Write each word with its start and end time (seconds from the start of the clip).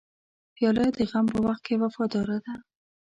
پیاله 0.55 0.85
د 0.97 0.99
غم 1.09 1.25
په 1.33 1.37
وخت 1.45 1.65
وفاداره 1.83 2.37
ده. 2.45 2.55